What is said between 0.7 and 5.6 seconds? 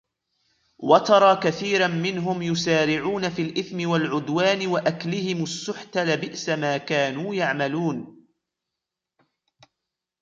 وترى كثيرا منهم يسارعون في الإثم والعدوان وأكلهم